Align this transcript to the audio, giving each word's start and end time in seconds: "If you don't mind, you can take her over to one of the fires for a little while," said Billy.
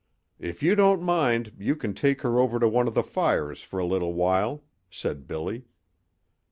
"If 0.39 0.63
you 0.63 0.73
don't 0.75 1.03
mind, 1.03 1.53
you 1.59 1.75
can 1.75 1.93
take 1.93 2.23
her 2.23 2.39
over 2.39 2.57
to 2.57 2.67
one 2.67 2.87
of 2.87 2.95
the 2.95 3.03
fires 3.03 3.61
for 3.61 3.77
a 3.77 3.85
little 3.85 4.15
while," 4.15 4.63
said 4.89 5.27
Billy. 5.27 5.65